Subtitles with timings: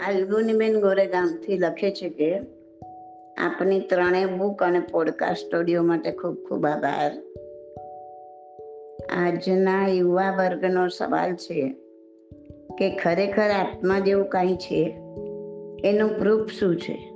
[0.00, 2.38] ફાલ્ગુનીબેન ગોરેગામથી લખે છે કે,
[3.36, 7.12] આપની ત્રણેય બુક અને પોડકાસ્ટ સ્ટુડિયો માટે ખૂબ ખૂબ આભાર.
[9.16, 11.74] આજના યુવા વર્ગનો સવાલ છે
[12.78, 14.98] કે, ખરેખર આત્મા જેવું કાંઈ છે?
[15.84, 17.12] એનું પ્રૂફ શું છે?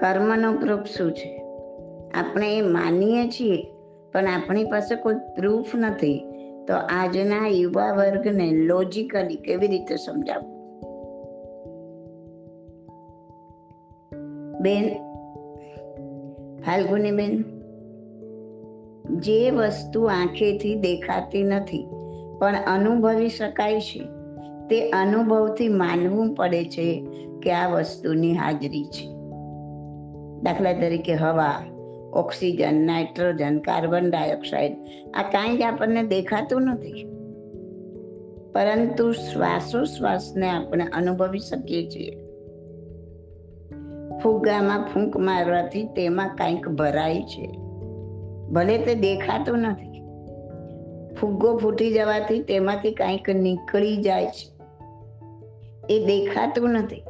[0.00, 1.42] કર્મનો પ્રૂફ શું છે?
[2.14, 3.62] આપણે એ માનીએ છીએ,
[4.12, 6.24] પણ આપણી પાસે કોઈ પ્રૂફ નથી.
[6.68, 10.59] તો આજના યુવા વર્ગને લોજિકલી કેવી રીતે સમજાવવું?
[14.60, 14.88] બેન,
[16.58, 17.60] ફાલ્ગુની બેન,
[19.20, 21.86] જે વસ્તુ આંખેથી દેખાતી નથી,
[22.38, 24.04] પણ અનુભવી શકાય છે,
[24.68, 27.06] તે અનુભવથી માનવું પડે છે
[27.42, 29.06] કે આ વસ્તુની હાજરી છે.
[30.42, 31.62] દાખલા તરીકે હવા,
[32.12, 34.76] ઓક્સિજન, નાઇટ્રોજન, કાર્બન ડાયોક્સાઇડ,
[35.14, 37.06] આ કાંઈ જ આપણને દેખાતું નથી.
[38.52, 42.29] પરંતુ શ્વાસોશ્વાસને આપણે અનુભવી શકીએ છીએ.
[44.22, 47.46] ફુગ્ગામાં ફૂંક મારવાથી તેમાં કંઈક ભરાય છે.
[48.50, 49.90] ભલે તે દેખાતું નથી.
[51.20, 54.60] ફુગ્ગો ફૂટી જવાથી તેમાંથી કંઈક નીકળી જાય છે.
[55.90, 57.02] એ દેખાતું નથી,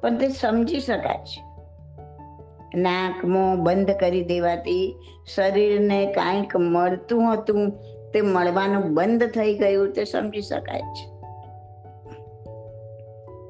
[0.00, 1.42] પણ તે સમજી શકાય છે.
[2.80, 4.94] નાક, મોં બંધ કરી દેવાથી
[5.34, 7.70] શરીરને કાંઈક મળતું હતું,
[8.12, 11.16] તે મળવાનું બંધ થઈ ગયું, તે સમજી શકાય છે.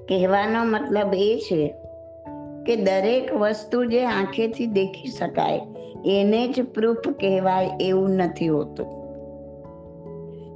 [0.08, 1.74] કહેવાનો મતલબ એ છે
[2.66, 5.60] કે દરેક વસ્તુ જે આંખેથી દેખી શકાય,
[6.06, 8.88] એને જ પ્રૂફ કહેવાય એવું નથી હોતું.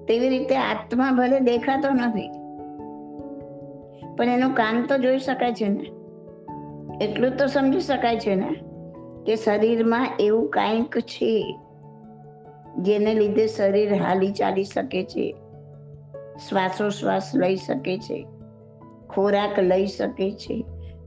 [0.06, 2.28] તેવી રીતે આત્મા ભલે દેખાતો નથી,
[4.16, 5.86] પણ એનું કામ તો જોઈ શકાય છે ને?
[7.04, 8.50] એટલું તો સમજી શકાય છે ને
[9.26, 11.34] કે શરીરમાં એવું કાંઈક છે,
[12.78, 15.34] જેને લીધે શરીર હાલી ચાલી શકે છે,
[16.48, 18.26] શ્વાસોશ્વાસ લઈ શકે છે,
[19.10, 20.56] ખોરાક લઈ શકે છે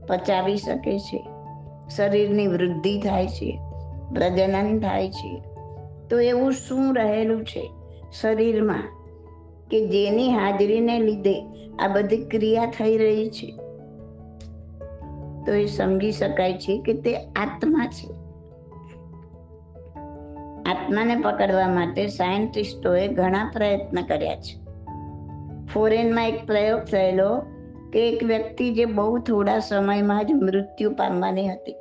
[0.06, 1.26] પચાવી શકે છે.
[1.88, 3.60] શરીરની વૃદ્ધિ થાય છે.
[4.14, 5.42] પ્રજનન થાય છે.
[6.10, 7.70] તો એવું શું રહેલું છે
[8.20, 8.82] શરીરમાં?
[9.70, 11.46] કે જેની હાજરીને લીધે
[11.78, 13.56] આ બધી ક્રિયા થઈ રહી છે?
[15.46, 18.08] તો એ સમજી શકાય છે કે તે આત્મા છે.
[20.70, 24.64] આત્માને પકડવા માટે સાયન્ટિસ્ટોએ ઘણા પ્રયત્ન કર્યા છે.
[25.66, 27.42] ફોરેનમાં એક પ્રયોગ થયેલો
[27.94, 31.72] કે એક વ્યક્તિ જે બહુ થોડા સમયમાં જ મૃત્યુ પામવાની હતી.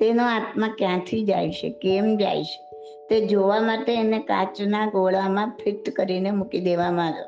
[0.00, 1.70] તેનો આત્મા ક્યાંથી જાય છે?
[1.70, 2.62] કેમ જાય છે?
[3.10, 7.24] તે જોવા માટે એને કાચના ગોળામાં ફિટ કરીને મૂકી દેવામાં આવ્યો.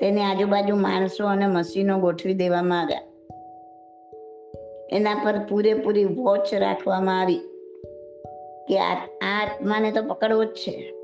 [0.00, 3.00] તેની આજુબાજુ માણસો અને મશીનો ગોઠવી દેવામાં આવ્યા.
[4.92, 7.38] એના પર પૂરેપૂરી વોચ રાખવામાં આવી
[8.68, 11.03] કે આ આત્માને તો પકડવો જ છે.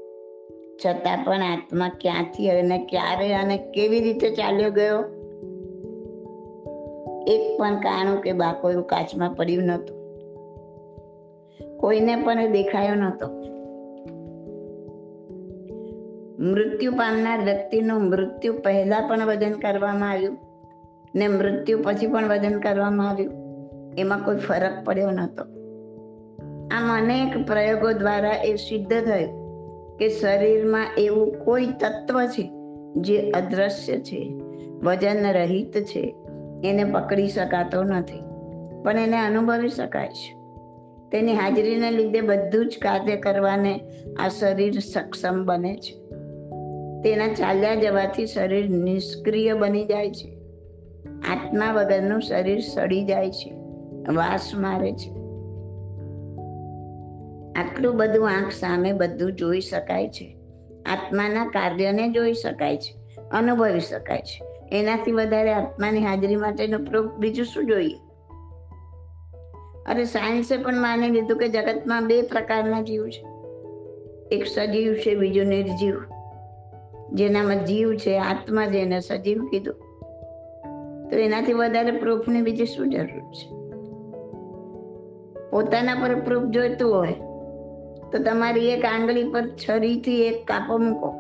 [0.86, 5.04] છતાં પણ આત્મા ક્યાંથી અને ક્યારે અને કેવી રીતે ચાલ્યો ગયો?
[7.28, 10.00] એક પણ કાણું કે બાકો એવું કાચમાં પડ્યું નહોતું.
[11.76, 13.26] કોઈને પણ દેખાયો નહોતો.
[16.42, 20.38] મૃત્યુ પામનાર વ્યક્તિનું મૃત્યુ પહેલા પણ વજન કરવામાં આવ્યું
[21.14, 23.32] ને મૃત્યુ પછી પણ વજન કરવામાં આવ્યું.
[23.98, 25.42] એમાં કોઈ ફરક પડ્યો નહોતો.
[26.70, 29.40] આમ અનેક પ્રયોગો દ્વારા એ સિદ્ધ થયું.
[30.00, 32.50] કે શરીરમાં એવું કોઈ તત્વ છે
[32.97, 34.41] જે અદ્રશ્ય છે,
[34.83, 36.15] વજન રહિત છે,
[36.65, 38.22] એને પકડી શકાતો નથી,
[38.84, 40.34] પણ એને અનુભવી શકાય છે.
[41.12, 43.81] તેની હાજરીને લીધે બધું જ કાર્ય કરવાને
[44.19, 45.94] આ શરીર સક્ષમ બને છે.
[47.03, 50.39] તેના ચાલ્યા જવાથી શરીર નિષ્ક્રિય બની જાય છે.
[51.33, 53.50] આત્મા વગરનું શરીર સડી જાય છે,
[54.12, 55.19] વાસ મારે છે.
[57.56, 60.37] આટલું બધું આંખ સામે બધું જોઈ શકાય છે.
[60.87, 64.44] આત્માના કાર્યને જોઈ શકાય છે, અનુભવી શકાય છે.
[64.72, 67.94] એનાથી વધારે આત્માની હાજરી માટેનો પ્રૂફ બીજું શું જોઈએ?
[69.87, 73.27] અરે સાયન્સે પણ માની લીધું કે જગતમાં બે પ્રકારના જીવ છે.
[74.37, 75.95] એક સજીવ છે, બીજું નિર્જીવ.
[77.13, 79.74] જેનામાં જીવ છે, આત્મા જેને સજીવ કીધું.
[81.10, 83.60] તો એનાથી વધારે પ્રૂફની બીજી શું જરૂર છે?
[85.51, 87.15] પોતાના પર પ્રૂફ જોઈતું હોય
[88.12, 91.15] તો તમારી એક આંગળી પર છરીથી એક કાપો મૂકો.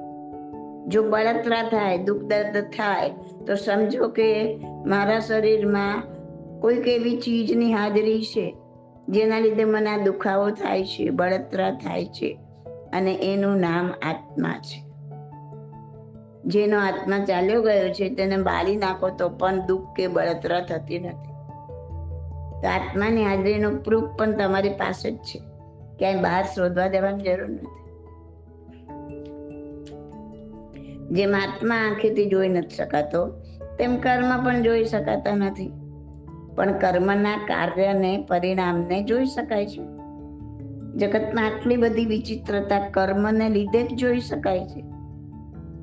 [0.88, 3.10] જો બળતરા થાય, દુઃખ દર્દ થાય,
[3.46, 6.02] તો સમજો કે મારા શરીરમાં
[6.60, 8.56] કોઈક એવી ચીજની હાજરી છે,
[9.08, 12.38] જેના લીધે મને આ દુખાવો થાય છે, બળતરા થાય છે
[12.92, 14.90] અને એનું નામ આત્મા છે.
[16.44, 21.30] જેનો આત્મા ચાલ્યો ગયો છે, તેને બાળી નાખો તો પણ દુઃખ કે બળતરા થતી નથી.
[22.62, 25.49] તો આત્માની હાજરીનો પ્રૂફ પણ તમારી પાસે જ છે.
[26.00, 27.80] ક્યાંય બહાર શોધવા જવાની જરૂર નથી.
[31.10, 33.28] જેમ આત્મા આંખેથી જોઈ નથી શકાતો,
[33.78, 35.72] તેમ કર્મ પણ જોઈ શકાતા નથી.
[36.56, 39.82] પણ કર્મના કાર્યને પરિણામને જોઈ શકાય છે.
[40.96, 44.82] જગતમાં આટલી બધી વિચિત્રતા કર્મને લીધે જ જોઈ શકાય છે.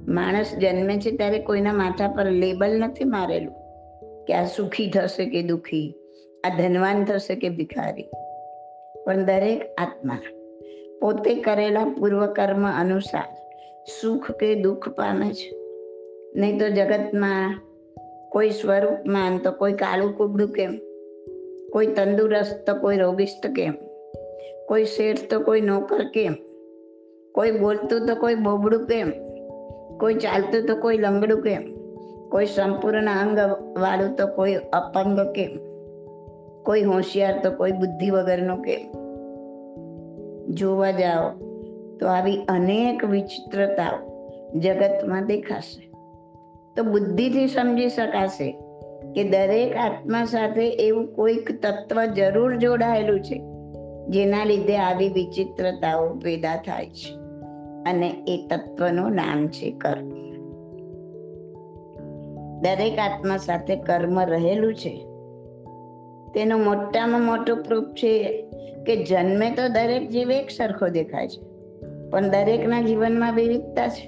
[0.07, 3.53] માણસ જન્મે છે ત્યારે કોઈના માથા પર લેબલ નથી મારેલું
[4.25, 5.95] કે આ સુખી થશે કે દુખી,
[6.43, 8.05] આ ધનવાન થશે કે ભિખારી.
[9.07, 10.17] પણ દરેક આત્મા.
[11.01, 13.37] પોતે કરેલા પૂર્વકર્મ અનુસાર
[14.01, 15.51] સુખ કે દુઃખ પામે છે.
[16.35, 17.59] નહીં તો જગતમાં
[18.29, 20.79] કોઈ સ્વરૂપમાં, તો કોઈ કાળું કુબડું કેમ?
[21.71, 23.73] કોઈ તંદુરસ્ત, તો કોઈ રોગિસ્ત કેમ?
[24.67, 26.35] કોઈ શેઠ, તો કોઈ નોકર કેમ?
[27.35, 29.11] કોઈ બોલતું, તો કોઈ બોબડું કેમ?
[29.97, 31.77] કોઈ ચાલતું, તો કોઈ લંગડું કેમ?
[32.29, 33.39] કોઈ સંપૂર્ણ અંગ
[33.79, 35.57] વાળું, તો કોઈ અપંગ કેમ?
[36.63, 38.96] કોઈ હોશિયાર, તો કોઈ બુદ્ધિ વગરનો કેમ?
[40.49, 41.29] જોવા જાઓ,
[41.99, 44.17] તો આવી અનેક વિચિત્રતાઓ
[44.59, 45.87] જગતમાં દેખાશે.
[46.75, 48.51] તો બુદ્ધિથી સમજી શકાશે
[49.15, 53.41] કે દરેક આત્મા સાથે એવું કોઈક તત્વ જરૂર જોડાયેલું છે,
[54.07, 57.13] જેના લીધે આવી વિચિત્રતાઓ પેદા થાય છે
[57.89, 60.17] અને એ તત્વનું નામ છે કર્મ.
[62.61, 65.06] દરેક આત્મા સાથે કર્મ રહેલું છે.
[66.37, 68.45] તેનો મોટામાં મોટો પ્રૂફ છે
[68.85, 71.41] કે જન્મે તો દરેક જીવ એક સરખો દેખાય છે,
[72.09, 74.07] પણ દરેકના જીવનમાં વિવિધતા છે.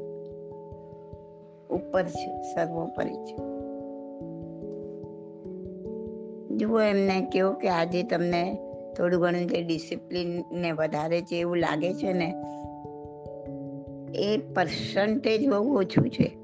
[1.69, 3.51] ઉપર છે, સર્વોપરી છે
[6.55, 11.93] જુઓ એમને, કહો કે આજે તમને થોડું ઘણું જે ડિસિપ્લિન ને વધારે છે એવું લાગે
[11.93, 12.33] છે ને,
[14.15, 16.37] એ પર્સન્ટેજ બહુ ઓછું છે.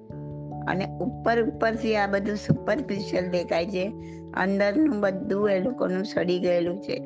[0.67, 3.93] અને ઉપર ઉપરથી આ બધું સુપરફિશિયલ દેખાય છે.
[4.37, 7.03] અંદરનું બધું એ લોકોનું સડી ગયેલું છે.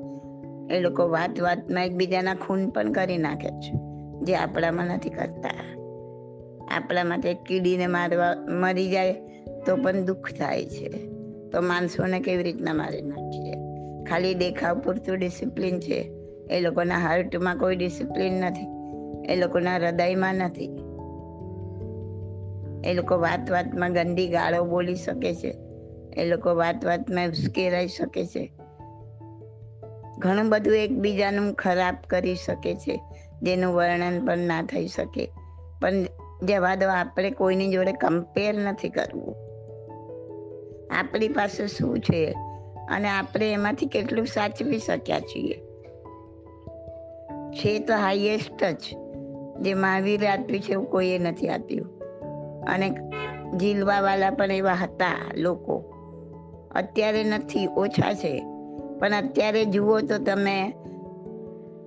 [0.76, 3.72] એ લોકો વાત વાતમાં એકબીજાના ખૂન પણ કરી નાખે છે,
[4.22, 5.50] જે આપણામાં નથી કરતા.
[6.72, 9.14] આપણા માટે કીડીને મારવા મરી જાય
[9.66, 10.90] તો પણ દુઃખ થાય છે.
[11.50, 13.51] તો માણસોને કેવી રીતના મારી નાખીએ?
[14.12, 16.12] ખાલી દેખાવ પૂરતું ડિસિપ્લિન છે.
[16.52, 18.68] એ લોકોના હાર્ટમાં કોઈ ડિસિપ્લિન નથી.
[19.34, 20.66] એ લોકોના હૃદયમાં નથી.
[22.86, 25.58] એ લોકો વાત વાતમાં ગંદી ગાળો બોલી શકે છે.
[26.18, 28.52] એ લોકો વાત વાતમાં ઉશ્કેરાઈ શકે છે.
[30.18, 33.02] ઘણું બધું એકબીજાનું ખરાબ કરી શકે છે.
[33.42, 35.32] જેનું વર્ણન પણ ના થઈ શકે.
[35.82, 35.92] પણ
[36.44, 39.36] જવા દો આપણે કોઈની જોડે કમ્પેર નથી કરવું.
[41.00, 42.36] આપણી પાસે શું છે?
[42.92, 45.62] અને આપણે એમાંથી કેટલું સાચવી શક્યા છીએ.
[47.52, 48.98] છે તો હાઈએસ્ટ જ,
[49.62, 52.00] જે મહાવીરે આપ્યું છે એવું કોઈએ નથી આપ્યું.
[52.68, 52.90] અને
[53.58, 55.84] જીલવાવાલા પણ એવા હતા લોકો.
[56.76, 58.44] અત્યારે નથી, ઓછા છે.
[59.00, 60.74] પણ અત્યારે જુઓ તો તમે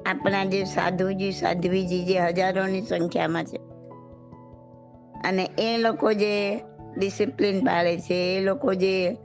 [0.07, 3.57] આપણા જે સાધુજી, સાધ્વીજી જે હજારોની સંખ્યામાં છે.
[5.29, 6.61] અને એ લોકો જે
[6.99, 9.17] ડિસિપ્લિન પાળે છે, એ લોકો જે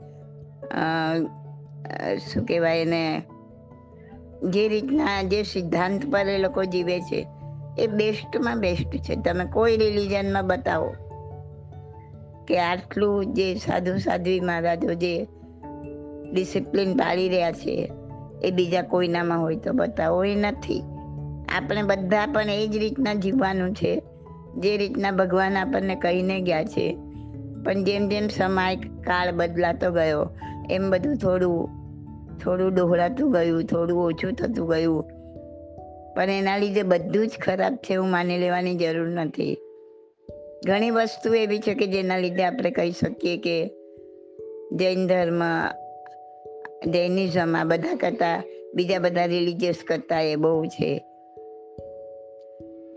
[2.16, 3.22] શું કહેવાય એને,
[4.42, 7.26] જે રીતના જે સિદ્ધાંત પર એ લોકો જીવે છે,
[7.78, 9.14] એ બેસ્ટમાં બેસ્ટ છે.
[9.14, 10.94] તમે કોઈ રિલિજનમાં બતાવો
[12.48, 15.28] કે આટલું જે સાધુ સાધ્વી મહારાજો જે
[16.32, 17.92] ડિસિપ્લિન પાળી રહ્યા છે,
[18.42, 20.24] એ બીજા કોઈનામાં હોય તો બતાવો.
[20.24, 20.82] એ નથી.
[21.58, 24.02] આપણે બધા પણ એ જ રીતના જીવવાનું છે,
[24.58, 26.98] જે રીતના ભગવાન આપણને કહીને ગયા છે.
[27.64, 30.30] પણ જેમ જેમ સમય, કાળ બદલાતો ગયો,
[30.70, 31.79] એમ બધું થોડું
[32.44, 35.04] થોડું ડહોળાતું ગયું, થોડું ઓછું થતું ગયું.
[36.14, 39.58] પણ એના લીધે બધું જ ખરાબ છે એવું માની લેવાની જરૂર નથી.
[40.66, 43.66] ઘણી વસ્તુ એવી છે કે જેના લીધે આપણે કહી શકીએ કે
[44.72, 45.42] જૈન ધર્મ,
[46.90, 48.42] જૈનિઝમ આ બધા કરતાં,
[48.74, 51.04] બીજા બધા રિલિજિયસ કરતાં એ બહુ છે.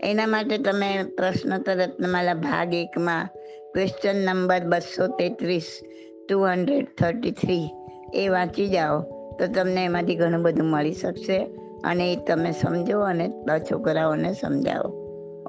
[0.02, 3.28] એના માટે તમે પ્રશ્નોત્તર રત્નમાલા ભાગ એકમાં
[3.72, 5.80] ક્વેશ્ચન નંબર બસો તેત્રીસ
[6.28, 7.68] ટુ હંડ્રેડ થર્ટી થ્રી
[8.14, 9.13] એ વાંચી જાઓ.
[9.38, 11.38] તો તમને એમાંથી ઘણું બધું મળી શકશે
[11.84, 13.30] અને એ તમે સમજો અને
[13.70, 14.90] છોકરાઓને સમજાવો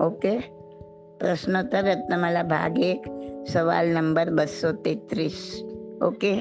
[0.01, 0.33] ઓકે
[1.19, 3.01] પ્રશ્નોત્તર રત્નમાલા ભાગ એક,
[3.47, 5.63] સવાલ નંબર બસો તેત્રીસ
[6.01, 6.33] okay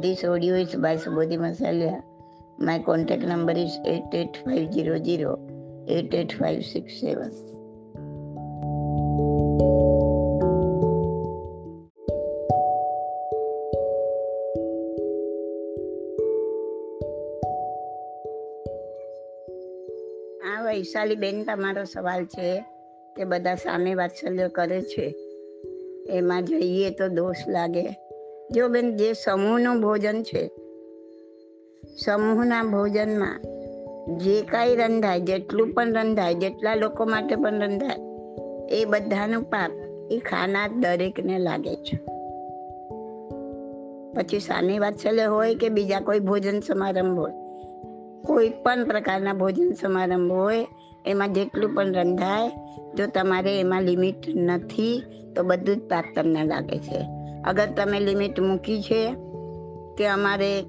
[0.00, 2.02] This audio is by Subodhi Masalia.
[2.58, 5.36] My contact number is 88500
[5.88, 7.47] 88567.
[20.58, 22.64] આ વૈશાલી બેન, તમારો સવાલ છે
[23.16, 25.14] કે બધા સામે વાત્સલ્ય કરે છે.
[26.08, 27.98] એમાં જઈએ તો દોષ લાગે.
[28.50, 30.46] જો બેન, જે સમૂહનું ભોજન છે,
[32.04, 33.40] સમૂહના ભોજનમાં
[34.18, 37.98] જે કાંઈ રંધાય, જેટલું પણ રંધાય, જેટલા લોકો માટે પણ રંધાય,
[38.70, 39.70] એ બધાનું પાપ
[40.10, 41.96] એ ખાનાર દરેકને લાગે છે.
[44.14, 47.47] પછી સાની વાત્સલ્ય હોય કે બીજા કોઈ ભોજન સમારંભ હોય?
[48.24, 50.66] કોઈ પણ પ્રકારના ભોજન સમારંભ હોય,
[51.06, 52.50] એમાં જેટલું પણ રંધાય
[52.98, 55.02] જો તમારે એમાં લિમિટ નથી,
[55.36, 57.06] તો બધું જ પાક તમને લાગે છે.
[57.46, 59.14] અગર તમે લિમિટ મૂકી છે,
[59.98, 60.64] કે અમારે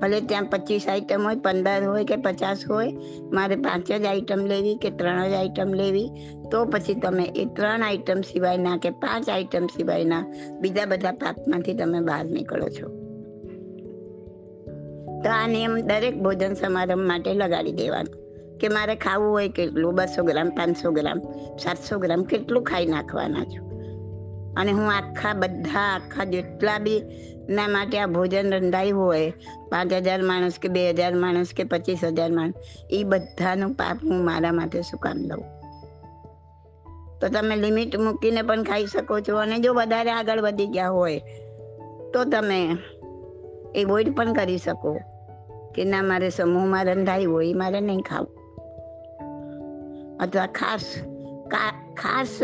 [0.00, 2.92] ભલે ત્યાં પચીસ આઈટમ હોય, પંદર હોય કે પચાસ હોય,
[3.32, 6.10] મારે પાંચ જ આઈટમ લેવી કે ત્રણ જ આઈટમ લેવી,
[6.50, 10.24] તો પછી તમે એ ત્રણ આઈટમ સિવાયના કે પાંચ આઈટમ સિવાયના
[10.60, 12.95] બીજા બધા પાકમાંથી તમે બહાર નીકળો છો.
[15.26, 18.12] તો આ નિયમ દરેક ભોજન સમારંભ માટે લગાડી દેવાનો.
[18.58, 21.18] કે મારે ખાવું હોય કેટલું, બસો ગ્રામ, પાંચસો ગ્રામ,
[21.58, 23.64] સાતસો ગ્રામ કેટલું ખાઈ નાખવાના છું?
[24.56, 27.02] અને હું આખા બધા, આખા જેટલા બી
[27.48, 29.32] ના માટે આ ભોજન રંધાયું હોય,
[29.70, 32.54] પાંચ હજાર માણસ કે બે હજાર માણસ કે પચીસ હજાર માણસ
[32.90, 35.42] એ બધાનું પાપ હું મારા માટે શું કામ દઉં
[37.20, 41.18] તો તમે લિમિટ મૂકીને પણ ખાઈ શકો છો અને જો વધારે આગળ વધી ગયા હોય,
[42.14, 42.78] તો તમે
[43.74, 45.00] એવોઇડ પણ કરી શકો.
[45.76, 48.32] કે ના, મારે સમૂહમાં રંધાયું હોય, એ મારે નહીં ખાવું.
[50.18, 50.84] અથવા ખાસ
[51.96, 52.38] ખાસ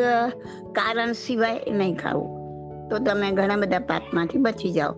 [0.72, 2.28] કારણ સિવાય નહીં ખાવું.
[2.88, 4.92] તો તમે ઘણા બધા પાપમાંથી બચી જાઓ.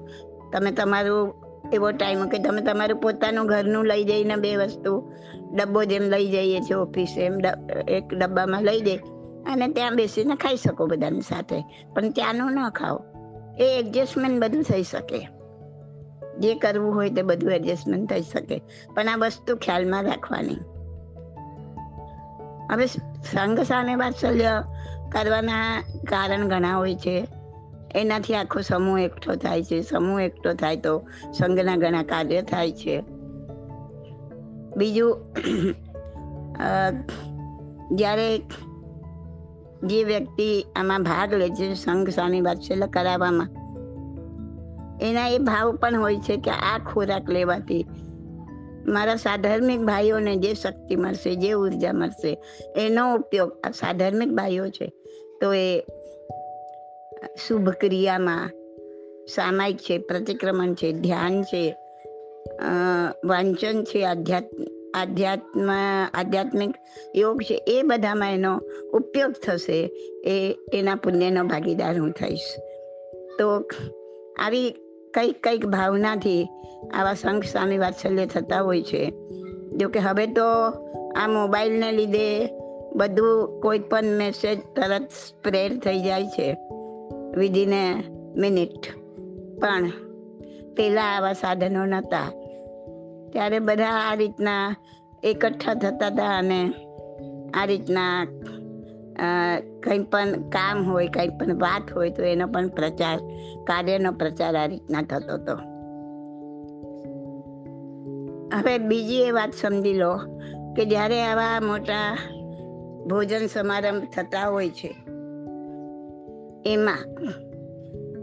[0.53, 1.35] તમે તમારું
[1.73, 5.13] એવો ટાઈમ કે તમે તમારું પોતાનું ઘરનું લઈ જઈને બે વસ્તુ,
[5.53, 7.41] ડબ્બો જેમ લઈ જઈએ છીએ, ઓફિસે એમ
[7.89, 8.97] એક ડબ્બામાં લઈ જઈ
[9.47, 11.63] અને ત્યાં બેસીને ખાઈ શકો બધાની સાથે.
[11.95, 13.03] પણ ત્યાંનું ન ખાઓ.
[13.59, 15.29] એ એડજસ્ટમેન્ટ બધું થઈ શકે.
[16.41, 18.61] જે કરવું હોય તે બધું એડજસ્ટમેન્ટ થઈ શકે.
[18.95, 20.61] પણ આ વસ્તુ ખ્યાલમાં રાખવાની.
[22.73, 22.87] હવે
[23.33, 24.65] સંઘ સામે વાત્સલ્ય
[25.13, 27.17] કરવાના કારણ ઘણા હોય છે.
[27.95, 29.83] એનાથી આખો સમૂહ એકઠો થાય છે.
[29.83, 30.95] સમૂહ એકઠો થાય તો
[31.33, 32.97] સંઘના ઘણા કાર્ય થાય છે.
[34.77, 35.19] બીજું
[37.93, 38.39] જ્યારે
[39.85, 43.49] જે વ્યક્તિ આમાં ભાગ લે છે સંઘ સામે વાત્સલ્ય કરાવવામાં
[45.05, 47.87] એના એ ભાવ પણ હોય છે કે આ ખોરાક લેવાથી
[48.87, 52.39] મારા સાધાર્મિક ભાઈઓને જે શક્તિ મળશે, જે ઊર્જા મળશે,
[52.77, 54.93] એનો ઉપયોગ આ સાધાર્મિક ભાઈઓ છે.
[55.41, 55.81] તો એ
[57.49, 58.51] શુભ ક્રિયામાં
[59.35, 61.77] સામાયિક છે, પ્રતિક્રમણ છે, ધ્યાન છે
[63.25, 65.71] વાંચન છે, આધ્યાત્મ આધ્યાત્મ,
[66.15, 66.75] આધ્યાત્મિક
[67.17, 68.61] યોગ છે, એ બધામાં એનો
[68.93, 69.81] ઉપયોગ થશે,
[70.25, 72.57] એ, એના પુણ્યનો ભાગીદાર હું થઈશ.
[73.39, 73.71] તો
[74.41, 74.75] આવી
[75.15, 76.49] કંઈક કંઈક ભાવનાથી
[76.95, 79.13] આવા સંઘ સામે વાત્સલ્ય થતા હોય છે.
[79.77, 80.45] જો કે હવે તો
[81.17, 82.55] આ મોબાઈલને લીધે
[82.97, 86.57] બધું કોઈ પણ મેસેજ તરત સ્પ્રેડ થઈ જાય છે.
[87.37, 88.05] વિધિને
[88.37, 88.81] મિનિટ
[89.61, 89.91] પણ
[90.77, 92.31] પહેલાં આવા સાધનો નહોતા
[93.33, 94.77] ત્યારે બધા આ રીતના
[95.23, 96.73] એકઠા થતા હતા અને
[97.55, 98.27] આ રીતના
[99.83, 103.19] કંઈ પણ કામ હોય, કંઈ પણ વાત હોય, તો એનો પણ પ્રચાર,
[103.65, 105.57] કાર્યનો પ્રચાર આ રીતના થતો હતો.
[108.57, 110.17] હવે બીજી એ વાત સમજી લો,
[110.77, 112.19] કે જ્યારે આવા મોટા
[113.07, 114.97] ભોજન સમારંભ થતા હોય છે,
[116.67, 117.05] એમાં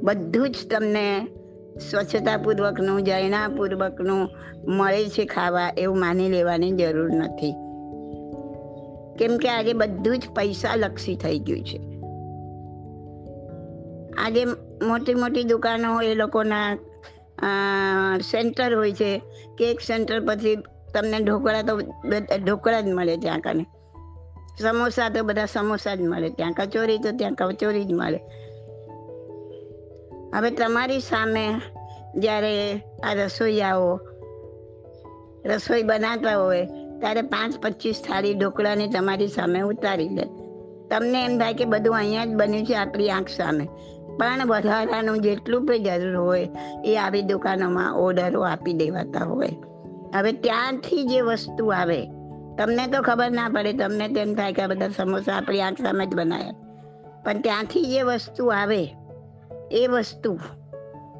[0.03, 1.27] બધું જ તમને
[1.91, 4.29] સ્વચ્છતાપૂર્વકનું જૈણાપૂર્વકનું
[4.67, 7.55] મળે છે ખાવા એવું માની લેવાની જરૂર નથી.
[9.21, 11.77] કેમ કે આજે બધું જ પૈસા લક્ષી થઈ ગયું છે.
[14.17, 14.45] આજે
[14.85, 16.75] મોટી મોટી દુકાનો એ લોકોના
[18.31, 19.21] સેન્ટર હોય છે.
[19.57, 20.55] કેક સેન્ટર પછી
[20.93, 21.79] તમને ઢોકળા તો
[22.45, 23.65] ઢોકળા જ મળે ત્યાં કને.
[24.61, 26.29] સમોસા તો બધા સમોસા જ મળે.
[26.29, 28.19] ત્યાં કચોરી તો ત્યાં કચોરી જ મળે.
[30.35, 31.61] હવે તમારી સામે
[32.15, 33.99] જ્યારે આ રસોઈયાઓ
[35.45, 36.67] રસોઈ બનાવતા હોય
[37.01, 40.25] ત્યારે પાંચ પચીસ થાળી ઢોકળાને તમારી સામે ઉતારી દે.
[40.91, 43.67] તમને એમ થાય કે બધું અહીંયા જ બન્યું છે આપણી આંખ સામે.
[44.19, 46.49] પણ વધારાનું જેટલું પણ જરૂર હોય,
[46.85, 49.51] એ આવી દુકાનોમાં ઓર્ડરો આપી દેવાતા હોય.
[50.15, 52.05] હવે ત્યાંથી જે વસ્તુ આવે,
[52.57, 56.05] તમને તો ખબર ના પડે, તમને તેમ થાય કે આ બધા સમોસા આપણી આંખ સામે
[56.05, 56.51] જ બનાવ્યા
[57.25, 58.83] પણ ત્યાંથી જે વસ્તુ આવે,
[59.71, 60.39] એ વસ્તુ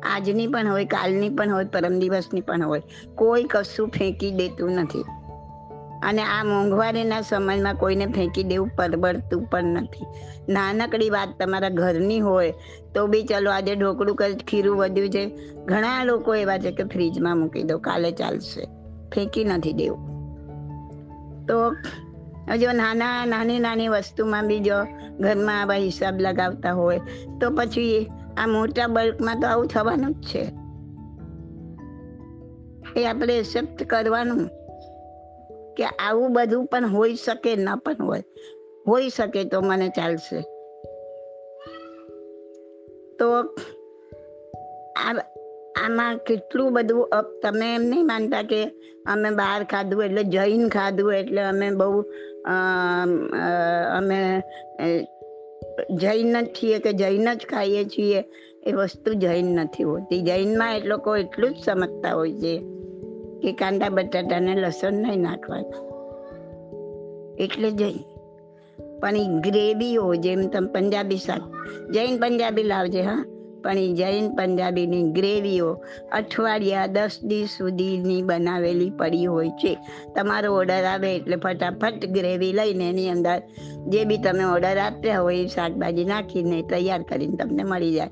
[0.04, 2.82] આજની પણ હોય, કાલની પણ હોય, પરમ દિવસની પણ હોય,
[3.16, 5.06] કોઈ કશું ફેંકી દેતું નથી.
[6.04, 10.06] અને આ મોંઘવારીના સમયમાં કોઈને ફેંકી દેવું પરબડતું પણ નથી.
[10.50, 12.54] નાનકડી વાત તમારા ઘરની હોય
[12.96, 15.26] તો બી ચલો આજે ઢોકળું કરી ખીરું વધ્યું છે.
[15.66, 18.64] ઘણા લોકો એવા છે કે ફ્રીજમાં મૂકી દો, કાલે ચાલશે.
[19.14, 20.12] ફેંકી નથી દેવું.
[21.48, 21.76] તો
[22.58, 24.74] જો નાના, નાની નાની વસ્તુમાં બી જો
[25.20, 27.00] ઘરમાં આવા હિસાબ લગાવતા હોય
[27.42, 30.52] તો પછી આ મોટા બલ્કમાં તો આવું થવાનું જ છે.
[33.02, 34.50] એ આપણે એક્સેપ્ટ કરવાનું.
[35.78, 38.24] કે આવું બધું પણ હોઈ શકે, ન પણ હોય.
[38.88, 40.40] હોઈ શકે તો મને ચાલશે.
[43.20, 43.28] તો
[45.84, 47.10] આમાં કેટલું બધું
[47.44, 48.62] તમે એમ નહીં માનતા કે
[49.06, 52.02] અમે બહાર ખાધું એટલે જૈન ખાધું એટલે અમે બહુ
[53.98, 54.20] અમે
[56.02, 58.20] જૈન જ છીએ કે જૈન જ ખાઈએ છીએ,
[58.64, 60.22] એ વસ્તુ જૈન નથી હોતી.
[60.22, 62.56] જૈનમાં એ લોકો એટલું જ સમજતા હોય છે.
[63.42, 65.92] કે કાંદા બટાટાને લસણ નહીં નાખવાનું.
[67.40, 68.00] એટલે જૈન
[69.00, 71.44] પણ એ ગ્રેવીઓ જેમ તમે પંજાબી શાક,
[71.92, 73.26] જૈન પંજાબી લાવજે, હા.
[73.64, 79.78] પણ એ જૈન પંજાબીની ગ્રેવીઓ અઠવાડિયા દસ દિવસ સુધીની બનાવેલી પડી હોય છે.
[80.16, 83.40] તમારો ઓર્ડર આવે એટલે ફટાફટ ગ્રેવી લઈને એની અંદર
[83.88, 88.10] જે બી તમે ઓર્ડર આપ્યા હોય એ શાકભાજી નાખીને તૈયાર કરીને તમને મળી જાય.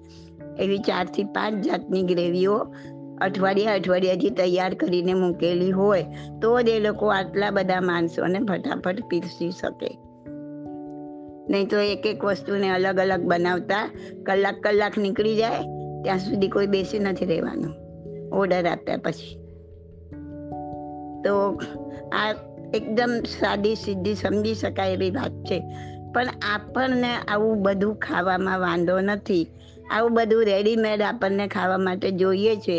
[0.59, 2.65] એવી ચારથી પાંચ જાતની ગ્રેવીઓ
[3.21, 6.05] અઠવાડિયા અઠવાડિયાથી તૈયાર કરીને મૂકેલી હોય,
[6.41, 9.91] તો જ એ લોકો આટલા બધા માણસોને ફટાફટ પીરસી શકે.
[11.49, 13.83] નહીં તો એક એક વસ્તુને અલગ અલગ બનાવતા
[14.25, 15.61] કલાક કલાક નીકળી જાય,
[16.03, 17.73] ત્યાં સુધી કોઈ બેસી નથી રહેવાનું,
[18.33, 19.35] ઓર્ડર આપ્યા પછી.
[21.23, 21.61] તો
[22.13, 22.33] આ
[22.73, 25.63] એકદમ સાદી સીધી સમજી શકાય એવી વાત છે,
[26.13, 29.47] પણ આપણને આવું બધું ખાવામાં વાંધો નથી.
[29.89, 32.77] આવું બધું રેડીમેડ આપણને ખાવા માટે જોઈએ છે.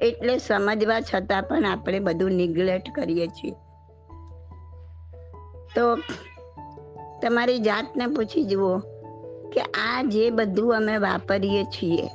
[0.00, 3.54] એટલે સમજવા છતાં પણ આપણે બધું નિગ્લેક્ટ કરીએ છીએ.
[5.74, 5.84] તો
[7.22, 8.78] તમારી જાતને પૂછી જુઓ
[9.52, 12.06] કે આ જે બધું અમે વાપરીએ છીએ,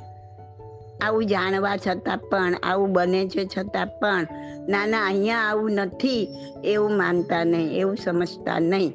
[1.02, 4.26] આવું જાણવા છતાં પણ, આવું બને છે છતાં પણ
[4.68, 6.22] ના ના અહીંયા આવું નથી
[6.64, 8.92] એવું માનતા નહીં, એવું સમજતા નહીં.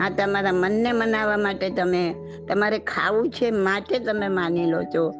[0.00, 2.14] આ તમારા મનને મનાવવા માટે તમે,
[2.48, 5.10] તમારે ખાવું છે માટે તમે માની લો છો.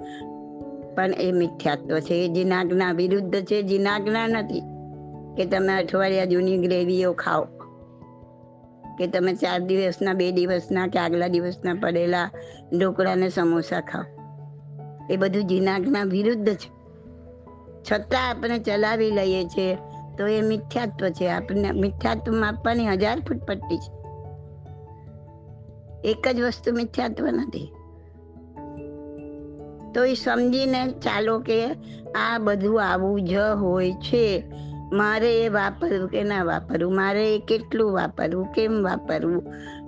[0.94, 4.60] પણ એ મિથ્યાત્વ છે, એ જીનાજ્ઞા વિરુદ્ધ છે જીનાજ્ઞા નથી.
[5.36, 7.44] કે તમે અઠવાડિયા જૂની ગ્રેવીઓ ખાઓ.
[8.98, 12.30] કે તમે ચાર દિવસના, બે દિવસના કે આગલા દિવસના પડેલા
[12.78, 14.04] ઢોકળાને સમોસા ખાઓ.
[15.10, 16.70] એ બધું જીનાજ્ઞા વિરુદ્ધ છે.
[17.92, 19.74] છતાં આપણે ચલાવી લઈએ છીએ,
[20.18, 21.30] તો એ મિથ્યાત્વ છે.
[21.30, 23.99] આપણને મિથ્યાત્વ માપવાની હજાર ફૂટ પટ્ટી છે.
[26.04, 27.72] એક જ વસ્તુ મિથ્યાત્વ નથી.
[29.94, 31.66] તો એ સમજીને ચાલો કે
[32.16, 34.44] આ બધું આવું જ હોય છે.
[34.92, 36.96] મારે એ વાપરવું કે ના વાપરવું?
[36.96, 38.52] મારે એ કેટલું વાપરવું?
[38.52, 39.42] કેમ વાપરવું?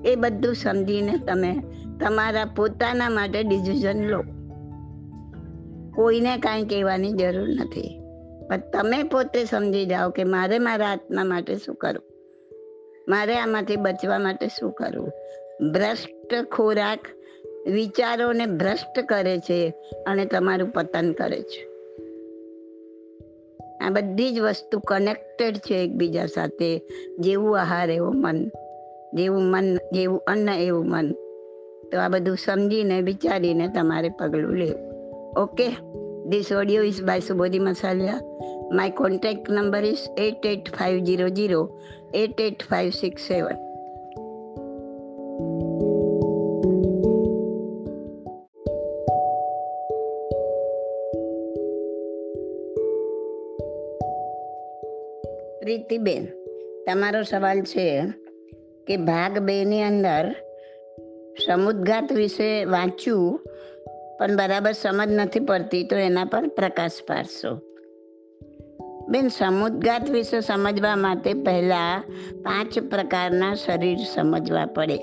[0.05, 1.63] એ બધું સમજીને તમે
[2.01, 4.23] તમારા પોતાના માટે ડિસિઝન લો.
[5.95, 8.01] કોઈને કાંઈ કહેવાની જરૂર નથી.
[8.49, 12.13] પણ તમે પોતે સમજી જાઓ કે મારે મારા આત્મા માટે શું કરવું?
[13.09, 15.13] મારે આમાંથી બચવા માટે શું કરવું?
[15.61, 16.99] ભ્રષ્ટ ખોરાક
[17.73, 19.75] વિચારોને ભ્રષ્ટ કરે છે
[20.07, 21.69] અને તમારું પતન કરે છે.
[23.81, 26.83] આ બધી જ વસ્તુ કનેક્ટેડ છે એકબીજા સાથે.
[27.19, 28.49] જેવું આહાર, એવું મન.
[29.15, 31.13] જેવું મન, જેવું અન્ન, એવું મન.
[31.93, 34.93] તો આ બધું સમજીને, વિચારીને તમારે પગલું લેવું.
[35.39, 35.69] Okay
[36.29, 38.21] this audio is by Subodhi Masaliya
[38.73, 41.79] my contact number audio eight eight five zero zero
[42.15, 43.72] eight eight five six seven
[55.73, 56.27] Pritiben
[56.87, 58.05] તમારો સવાલ છે
[58.87, 60.35] કે ભાગ બે ની અંદર
[61.47, 63.41] સમુદ્ઘાત વિશે વાંચ્યું
[64.19, 67.55] પણ બરાબર સમજ નથી પડતી, તો એના પર પ્રકાશ પાડશો.
[69.09, 72.05] બેન સમુદ્ઘાત વિશે સમજવા માટે પહેલા
[72.45, 74.99] પાંચ પ્રકારના શરીર સમજવા પડે.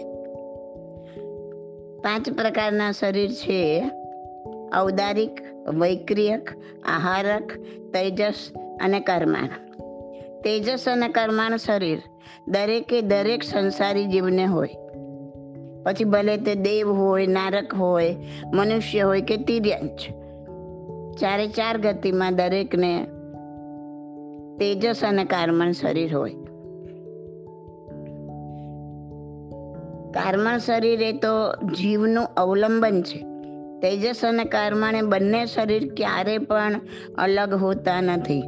[2.02, 3.92] પાંચ પ્રકારના શરીર છે
[4.78, 6.50] ઔદારિક, વૈક્રિયક,
[6.86, 7.52] આહારક,
[7.94, 8.52] તેજસ
[8.82, 9.69] અને કર્માણ
[10.44, 12.02] તેજસ અને કર્માનું શરીર
[12.48, 14.70] દરેકે દરેક સંસારી જીવને હોય.
[15.84, 18.16] પછી ભલે તે દેવ હોય, નારક હોય,
[18.54, 20.00] મનુષ્ય હોય કે તિર્યંચ
[21.20, 23.06] ચારે ચાર ગતિમાં દરેકને
[24.60, 26.32] તેજસ અને કાર્મણ શરીર હોય.
[30.12, 33.20] કાર્મણ શરીર એ તો જીવનું અવલંબન છે.
[33.80, 36.82] તેજસ અને કર્મણે બંને શરીર ક્યારે પણ
[37.18, 38.44] અલગ હોતા નથી.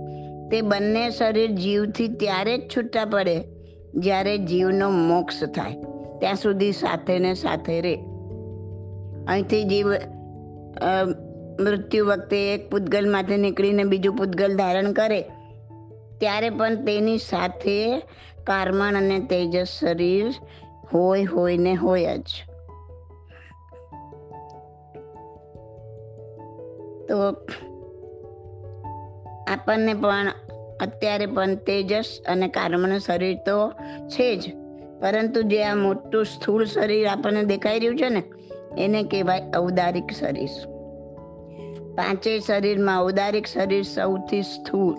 [0.52, 3.36] તે બંને શરીર જીવથી ત્યારે જ છૂટા પડે,
[3.96, 5.76] જ્યારે જીવનો મોક્ષ થાય.
[6.20, 7.94] ત્યાં સુધી સાથે ને સાથે રહે
[9.28, 9.88] અહીંથી જીવ
[11.60, 15.22] મૃત્યુ વખતે એક પૂતગલમાંથી નીકળીને બીજું પૂતગલ ધારણ કરે,
[16.20, 17.78] ત્યારે પણ તેની સાથે
[18.44, 20.32] કાર્મણ અને તેજસ શરીર
[20.94, 22.30] હોય હોય ને હોય જ.
[27.08, 27.18] તો
[29.48, 30.32] આપણને પણ
[30.82, 33.70] અત્યારે પણ તેજસ અને કર્મનું શરીર તો
[34.08, 34.54] છે જ.
[35.02, 38.24] પરંતુ જે આ મોટું સ્થૂળ શરીર આપણને દેખાઈ રહ્યું છે ને,
[38.78, 40.50] એને કહેવાય ઔદારિક શરીર.
[41.96, 44.96] પાંચેય શરીરમાં ઔદારિક શરીર સૌથી સ્થૂળ.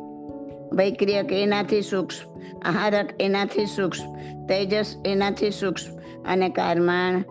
[0.72, 4.14] વૈક્રિયક એનાથી સૂક્ષ્મ, આહારક એનાથી સૂક્ષ્મ,
[4.46, 5.96] તેજસ એનાથી સૂક્ષ્મ
[6.32, 7.24] અને કારમાણ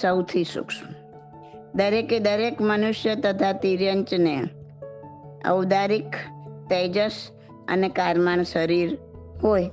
[0.00, 0.86] સૌથી સૂક્ષ્મ.
[1.74, 4.42] દરેકે દરેક મનુષ્ય તથા તિર્યંચને
[5.48, 6.10] ઔદારિક,
[6.70, 7.30] તેજસ
[7.68, 8.98] અને કારમાણ શરીર
[9.42, 9.70] હોય.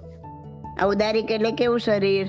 [0.84, 2.28] ઔદારિક એટલે કેવું શરીર?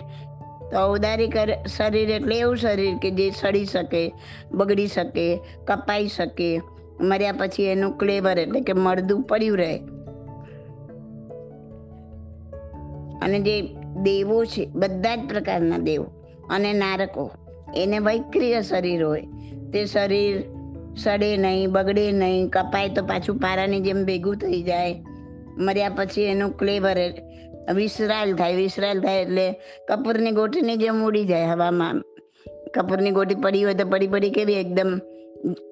[0.70, 4.12] તો ઔદારિક શરીર એટલે એવું શરીર કે જે સડી શકે,
[4.52, 6.60] બગડી શકે, કપાઈ શકે,
[7.00, 9.78] મર્યા પછી એનું ક્લેવર એટલે કે મળદું પડ્યું રહે.
[13.22, 13.62] અને જે
[14.02, 16.06] દેવો છે, બધા જ પ્રકારના દેવો
[16.50, 17.30] અને નારકો,
[17.76, 19.26] એને વૈક્રિય શરીર હોય.
[19.72, 20.57] તે શરીર
[21.04, 24.94] સડે નહીં, બગડે નહીં, કપાય તો પાછું પારાની જેમ ભેગું થઈ જાય.
[25.58, 26.98] મર્યા પછી એનું ક્લેવર
[27.76, 29.46] વિસરાલ થાય વિસરાલ થાય એટલે
[29.88, 32.02] કપૂરની ગોટીની જેમ ઉડી જાય હવામાં.
[32.74, 34.90] કપૂરની ગોટી પડી હોય તો પડી પડી કેવી એકદમ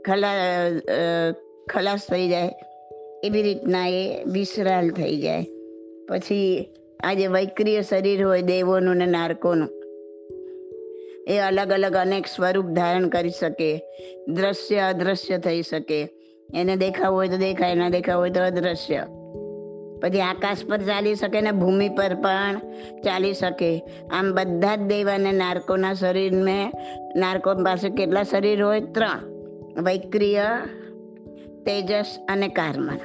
[0.04, 0.34] ખલા
[1.68, 2.52] ખલાસ થઈ જાય.
[3.24, 5.44] એવી રીતના એ વિસરાલ થઈ જાય.
[6.08, 6.48] પછી
[7.04, 9.70] આ જે વૈક્રિય શરીર હોય દેવોનું ને નારકોનું.
[11.26, 13.82] એ અલગ અલગ અનેક સ્વરૂપ ધારણ કરી શકે.
[14.28, 16.08] દ્રશ્ય અદ્રશ્ય થઈ શકે.
[16.54, 19.06] એને દેખાવું હોય તો દેખાય, ના દેખાવું હોય તો અદ્રશ્ય.
[20.02, 22.58] પછી આકાશ પર ચાલી શકે ને ભૂમિ પર પણ
[23.04, 23.78] ચાલી શકે.
[24.10, 26.70] આમ બધા જ દેવ અને નારકોના શરીરને,
[27.16, 28.80] નારકો પાસે કેટલા શરીર હોય?
[28.80, 29.18] ત્રણ.
[29.82, 30.44] વૈક્રિય,
[31.66, 32.98] તેજસ અને કાર્મણ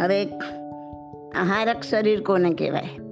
[0.00, 0.24] હવે
[1.34, 3.05] આહારક શરીર કોને કહેવાય?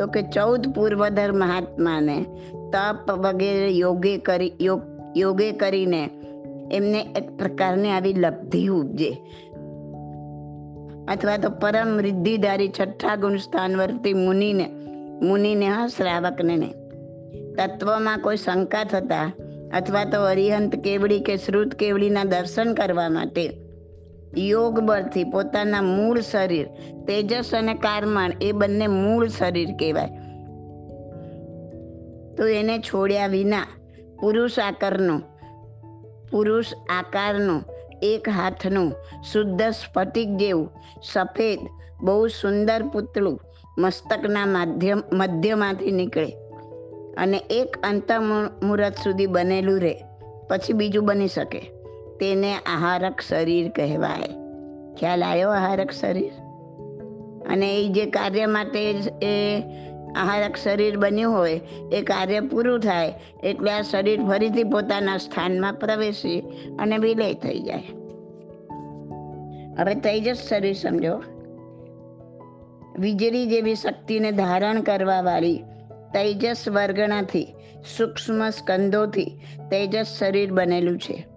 [0.00, 2.24] તો કે ચૌદ પૂર્વધર મહાત્માને
[2.72, 4.82] તપ વગેરે યોગે કરી યોગ
[5.16, 6.10] યોગે કરીને
[6.72, 9.16] એમને એક પ્રકારની આવી લબ્ધિ ઉપજે.
[11.08, 14.68] અથવા તો પરમ રિદ્ધિધારી છઠ્ઠા ગુણ સ્થાનવર્તી મુનિને
[15.22, 16.74] મુનિને હા, શ્રાવકને ને
[17.58, 19.32] તત્વમાં કોઈ શંકા થતા
[19.74, 23.69] અથવા તો અરિહંત કેવડી કે શ્રુત કેવડીના દર્શન કરવા માટે
[24.36, 26.66] યોગ બળથી પોતાના મૂળ શરીર,
[27.06, 30.08] તેજસ અને કારમાણ એ બંને મૂળ શરીર કહેવાય.
[32.36, 33.66] તો એને છોડ્યા વિના
[34.20, 35.22] પુરુષ આકારનું
[36.30, 37.64] પુરુષ આકારનું
[38.02, 38.94] એક હાથનું
[39.32, 40.70] શુદ્ધ સ્ફટિક જેવું
[41.02, 41.60] સફેદ,
[42.02, 43.40] બહુ સુંદર પુતળું
[43.78, 46.36] મસ્તકના માધ્યમ, મધ્યમાંથી નીકળે
[47.18, 49.94] અને એક અંત મુહૂર્ત સુધી બનેલું રહે,
[50.48, 51.79] પછી બીજું બની શકે.
[52.20, 54.28] તેને આહારક શરીર કહેવાય.
[54.94, 56.32] ખ્યાલ આવ્યો આહારક શરીર?
[57.48, 58.90] અને એ જે કાર્ય માટે
[59.22, 59.62] એ
[60.16, 61.60] આહારક શરીર બન્યું હોય,
[61.92, 66.40] એ કાર્ય પૂરું થાય એટલે આ શરીર ફરીથી પોતાના સ્થાનમાં પ્રવેશી
[66.78, 67.82] અને વિલય થઈ જાય.
[69.78, 71.22] હવે તેજસ શરીર સમજો.
[72.98, 75.62] વીજળી જેવી શક્તિને ધારણ કરવા વાળી
[76.14, 77.54] તેજસ વર્ગણાથી,
[77.96, 81.29] સૂક્ષ્મ સ્કંદોથી તેજસ શરીર બનેલું છે.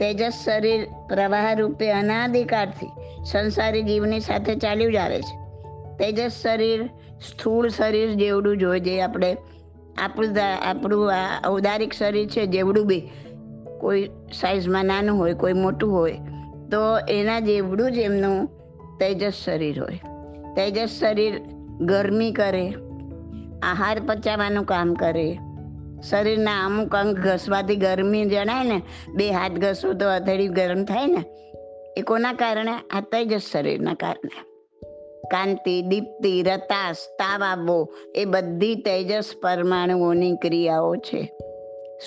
[0.00, 2.90] તેજસ શરીર પ્રવાહ રૂપે અનાધિકારથી
[3.24, 5.36] સંસારી જીવની સાથે ચાલ્યું જ આવે છે.
[5.96, 6.86] તેજસ શરીર
[7.28, 9.36] સ્થૂળ શરીર જેવડું જોઈએ જે આપણે
[9.98, 10.36] આપણું
[10.68, 13.02] આપણું આ ઔદારિક શરીર છે, જેવડું બી
[13.80, 14.10] કોઈ
[14.40, 16.12] સાઇઝમાં નાનું હોય, કોઈ મોટું હોય,
[16.70, 18.46] તો એના જેવડું જ એમનું
[19.00, 20.00] તેજસ શરીર હોય.
[20.56, 21.40] તેજસ શરીર
[21.80, 22.74] ગરમી કરે,
[23.62, 25.38] આહાર પચાવવાનું કામ કરે
[26.02, 28.82] શરીરના અમુક અંગ ઘસવાથી ગરમી જણાય ને,
[29.14, 31.24] બે હાથ ઘસવું તો હથેળી ગરમ થાય ને,
[31.96, 32.70] એ કોના કારણે?
[32.70, 34.44] આ તેજસ શરીરના કારણે.
[35.30, 41.32] કાંતિ, દીપ્તિ રતાશ તાવ આવવો એ બધી તેજસ પરમાણુઓની ક્રિયાઓ છે.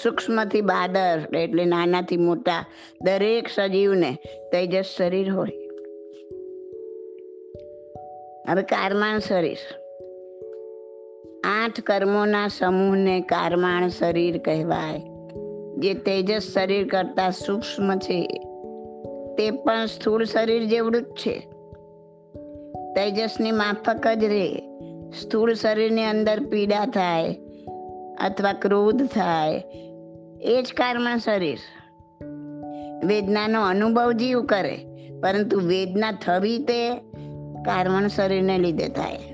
[0.04, 2.66] સૂક્ષ્મથી બાદર, એટલે નાનાથી મોટા,
[3.02, 4.18] દરેક સજીવને
[4.52, 5.50] તેજસ શરીર હોય.
[8.50, 9.83] હવે કારમાણ શરીર.
[11.44, 15.00] આઠ કર્મોના સમૂહને કારમાણ શરીર કહેવાય,
[15.78, 18.28] જે તેજસ શરીર કરતા સૂક્ષ્મ છે.
[19.38, 21.40] તે પણ સ્થૂળ શરીર જેવડું જ છે.
[22.96, 24.78] તેજસની માફક જ રહે
[25.22, 27.36] સ્થૂળ શરીરની અંદર પીડા થાય
[28.22, 29.64] અથવા ક્રોધ થાય,
[30.42, 31.58] એ જ કારમણ શરીર.
[33.06, 34.78] વેદનાનો અનુભવ જીવ કરે,
[35.24, 36.96] પરંતુ વેદના થવી તે
[37.66, 39.33] કારમણ શરીરને લીધે થાય.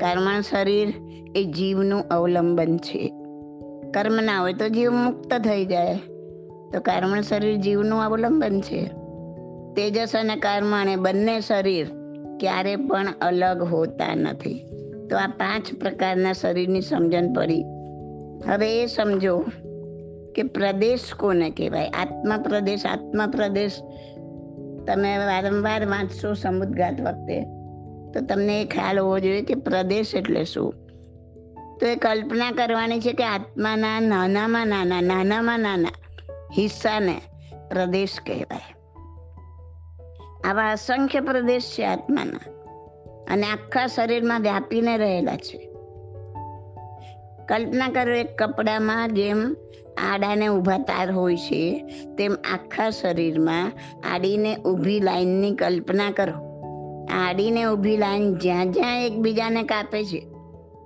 [0.00, 0.94] કારમણ શરીર
[1.34, 3.12] એ જીવનું અવલંબન છે.
[3.90, 5.94] કર્મ ના હોય તો જીવ મુક્ત થઈ જાય.
[6.72, 8.90] તો કર્મણ શરીર જીવનું અવલંબન છે.
[9.74, 11.86] તેજસ અને કર્મણ એ બંને શરીર
[12.40, 14.66] ક્યારે પણ અલગ હોતા નથી.
[15.10, 17.64] તો આ પાંચ પ્રકારના શરીરની સમજણ પડી.
[18.46, 19.44] હવે એ સમજો
[20.34, 21.88] કે પ્રદેશ કોને કહેવાય?
[21.88, 23.82] આત્મા પ્રદેશ આત્મા પ્રદેશ
[24.86, 27.46] તમે વારંવાર વાંચશો સમુદ્ઘાત વખતે.
[28.14, 30.74] તો તમને એ ખ્યાલ હોવો જોઈએ કે પ્રદેશ એટલે શું?
[31.80, 35.88] તો એ કલ્પના કરવાની છે કે આત્માના નાનામાં નાના નાનામાં નાના
[36.58, 37.20] હિસ્સાને
[37.70, 38.74] પ્રદેશ કહેવાય.
[40.44, 42.40] આવા અસંખ્ય પ્રદેશ છે આત્માના
[43.30, 45.70] અને આખા શરીરમાં વ્યાપીને રહેલા છે.
[47.48, 49.56] કલ્પના કરો એક કપડામાં જેમ
[50.12, 51.84] આડાને ઊભા તાર હોય છે,
[52.18, 53.72] તેમ આખા શરીરમાં
[54.14, 56.53] આડીને ઊભી લાઈનની કલ્પના કરો.
[57.12, 60.20] આડીને ઊભી લાઈન જ્યાં જ્યાં એકબીજાને કાપે છે,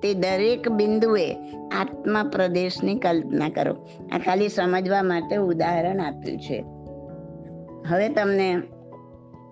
[0.02, 1.34] તે દરેક બિંદુએ
[1.80, 3.88] આત્મા પ્રદેશની કલ્પના કરો.
[4.12, 6.64] આ ખાલી સમજવા માટે ઉદાહરણ આપ્યું છે.
[7.86, 8.62] હવે તમને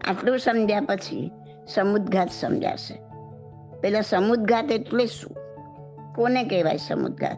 [0.09, 1.31] આટલું સમજ્યા પછી
[1.75, 3.01] સમુદ્ઘાત સમજાશે.
[3.81, 5.37] પેલા સમુદ્ઘાત એટલે શું?
[6.15, 7.37] કોને કહેવાય સમુદ્ઘાત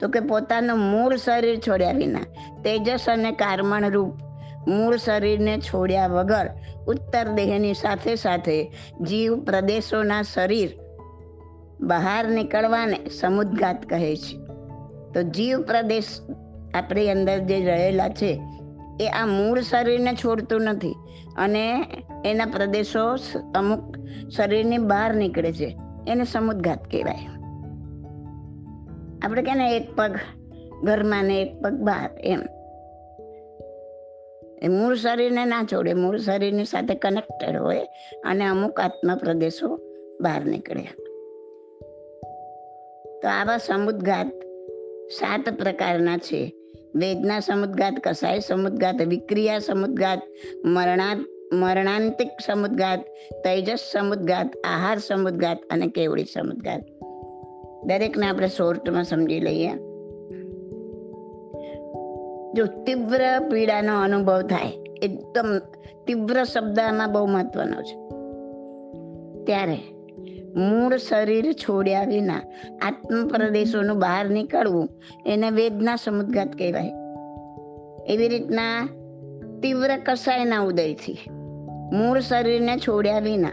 [0.00, 2.20] તો કે પોતાનું મૂળ શરીર છોડ્યા વિના
[2.62, 4.12] તેજસ અને કાર્મણ રૂપ
[4.68, 6.50] મૂળ શરીરને છોડ્યા વગર
[6.86, 8.56] ઉત્તર દેહની સાથે સાથે
[9.00, 10.70] જીવ પ્રદેશોના શરીર
[11.80, 14.36] બહાર નીકળવાને સમુદ્ઘાત કહે છે.
[15.14, 16.20] તો જીવ પ્રદેશ
[16.74, 18.32] આપણી અંદર જે રહેલા છે,
[19.00, 20.94] એ આ મૂળ શરીરને છોડતું નથી
[21.36, 21.64] અને
[22.24, 23.04] એના પ્રદેશો
[23.54, 23.96] અમુક
[24.36, 25.76] શરીરની બહાર નીકળે છે,
[26.08, 27.28] એને સમુદ્ઘાત કહેવાય.
[29.22, 30.18] આપણે કહે ને એક પગ
[30.84, 32.42] ઘરમાં ને એક પગ બહાર એમ.
[34.62, 35.94] એ મૂળ શરીરને ના છોડે.
[35.94, 37.86] મૂળ શરીરની સાથે કનેક્ટેડ હોય
[38.24, 39.80] અને અમુક આત્મા પ્રદેશો
[40.20, 40.82] બહાર નીકળે
[43.22, 44.26] તો આવા સમુદઘાત
[45.18, 46.54] સાત પ્રકારના છે.
[46.94, 50.22] વેદના સમુદઘાત કસાય સમુદઘાત વિક્રિયા સમુદઘાત
[50.64, 53.00] મરણા, મરણાંતિક સમુદઘાત
[53.44, 56.80] તૈજસ સમુદઘાત આહાર સમુદઘાત અને કેવડી સમુદઘાત
[57.86, 59.70] દરેકને આપણે શોર્ટમાં સમજી લઈએ.
[62.54, 65.60] જો તીવ્ર પીડાનો અનુભવ થાય, એકદમ
[66.06, 67.96] તીવ્ર શબ્દ આમાં બહુ મહત્વનો છે.
[69.44, 69.78] ત્યારે
[70.56, 72.40] મૂળ શરીર છોડ્યા વિના
[72.82, 74.88] આત્મ પ્રદેશોનું બહાર નીકળવું
[75.26, 76.90] એને વેદના સમુદ્ઘાત કહેવાય.
[78.08, 78.88] એવી રીતના
[79.62, 81.18] તીવ્ર કસાયના ઉદયથી
[81.92, 83.48] મૂળ શરીરને છોડ્યા વિના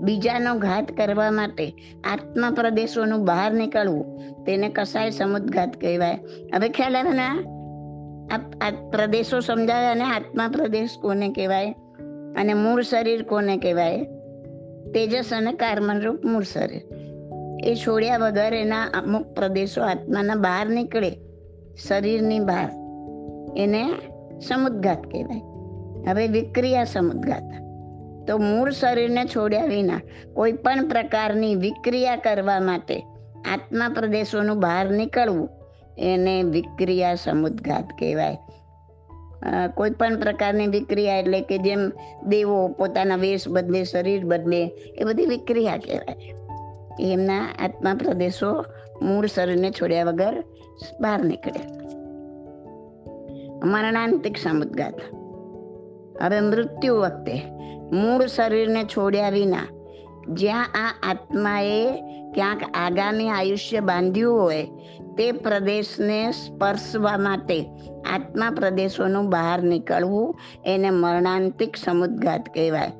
[0.00, 1.70] બીજાનો ઘાત કરવા માટે
[2.12, 6.18] આત્મ પ્રદેશોનું બહાર નીકળવું તેને કસાય સમુદ્ઘાત કહેવાય.
[6.54, 7.53] હવે ખ્યાલ આવે ને
[8.32, 11.74] આ પ્રદેશો સમજાવે અને આત્મા પ્રદેશ કોને કહેવાય?
[12.36, 14.04] અને મૂળ શરીર કોને કહેવાય?
[14.94, 16.82] તેજસ અને કાર્મનરૂપ મૂળ શરીર.
[17.64, 21.10] એ છોડ્યા વગર એના અમુક પ્રદેશો આત્માના બહાર નીકળે.
[21.88, 22.70] શરીરની બહાર.
[23.56, 23.88] એને
[24.40, 25.40] સમુદઘાત કહેવાય.
[26.10, 27.42] હવે વિક્રિયા સમુદઘાત.
[28.28, 30.00] તો મૂળ શરીરને છોડ્યા વિના
[30.34, 33.02] કોઈ પણ પ્રકારની વિક્રિયા કરવા માટે
[33.52, 35.48] આત્મા પ્રદેશોનું બહાર નીકળવું
[35.98, 38.38] એને વિક્રિયા સમુદઘાત કહેવાય.
[39.74, 41.92] કોઈ પણ પ્રકારની વિક્રિયા એટલે કે જેમ
[42.26, 44.66] દેવો પોતાના વેશ બદલે, શરીર બદલે,
[44.98, 46.34] એ બધી વિક્રિયા કહેવાય.
[47.00, 48.64] એમના આત્મા પ્રદેશો
[49.02, 50.44] મૂળ શરીરને છોડ્યા વગર
[51.00, 51.84] બહાર નીકળે
[53.64, 54.94] મરણાંતિક સમુદઘાત
[56.22, 57.42] હવે મૃત્યુ વખતે
[57.92, 59.66] મૂળ શરીરને છોડ્યા વિના
[60.28, 62.02] જ્યાં આ આત્માએ
[62.34, 64.66] ક્યાંક આગામી આયુષ્ય બાંધ્યું હોય
[65.16, 67.64] તે પ્રદેશને સ્પર્શવા માટે
[68.12, 72.92] આત્મા પ્રદેશોનું બહાર નીકળવું એને મરણાંતિક સમુદઘાત કહેવાય.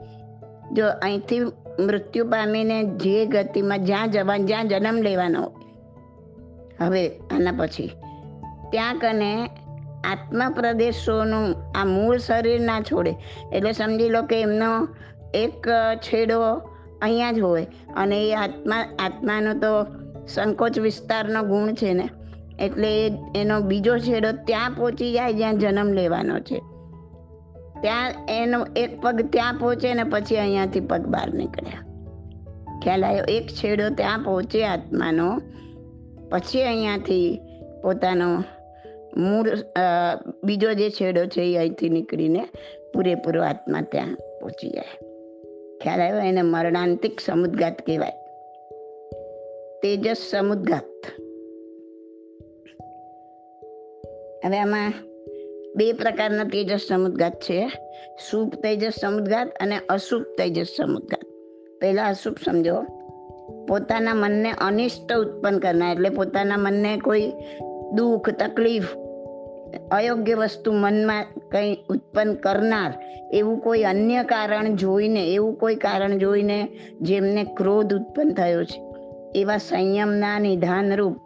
[0.72, 1.40] જો અહીંથી
[1.80, 5.52] મૃત્યુ પામીને જે ગતિમાં જ્યાં જવા જ્યાં જન્મ લેવાનો
[6.80, 7.90] હવે આના પછી.
[8.70, 9.46] ત્યાં કને
[10.04, 13.14] આત્મા પ્રદેશોનું આ મૂળ શરીર ના છોડે.
[13.52, 14.88] એટલે સમજી લો કે એમનો
[15.34, 16.40] એક છેડો
[17.02, 17.66] અહીંયા જ હોય.
[17.96, 22.08] અને એ આત્મા, આત્માનો તો સંકોચ વિસ્તારનો ગુણ છે ને,
[22.58, 22.90] એટલે
[23.36, 26.58] એનો બીજો છેડો ત્યાં પહોંચી જાય જ્યાં જન્મ લેવાનો છે.
[27.82, 31.82] ત્યાં એનો એક પગ ત્યાં પહોંચે ને પછી અહીંયાથી પગ બહાર નીકળ્યા.
[32.82, 33.24] ખ્યાલ આવ્યો?
[33.24, 35.40] એક છેડો ત્યાં પહોંચે આત્માનો,
[36.30, 37.40] પછી અહીંયાથી
[37.82, 38.44] પોતાનો
[39.16, 39.48] મૂળ
[40.44, 42.48] બીજો જે છેડો છે એ અહીંથી નીકળીને
[42.94, 44.94] પૂરેપૂરો આત્મા ત્યાં પહોંચી જાય.
[45.82, 46.28] ખ્યાલ આવ્યો?
[46.28, 48.12] એને મરણાંતિક સમુદ્ગાત કહેવાય.
[49.84, 50.84] તેજસ સમુદ્ગાત
[54.44, 54.92] હવે આમાં
[55.76, 57.70] બે પ્રકારના તેજસ સમુદ્ગાત છે.
[58.30, 61.24] શુભ તેજસ સમુદ્ગાત અને અશુભ તેજસ સમુદ્ગાત
[61.80, 62.82] પહેલા અશુભ સમજો.
[63.68, 67.32] પોતાના મનને અનિષ્ટ ઉત્પન્ન કરનાર, એટલે પોતાના મનને કોઈ
[67.92, 68.84] દુઃખ, તકલીફ,
[69.92, 72.92] અયોગ્ય વસ્તુ મનમાં કંઈ ઉત્પન્ન કરનાર,
[73.32, 76.68] એવું કોઈ અન્ય કારણ જોઈને, એવું કોઈ કારણ જોઈને
[77.00, 78.83] જેમને ક્રોધ ઉત્પન્ન થયો છે.
[79.34, 81.16] એવા સંયમના નિધાન રૂપ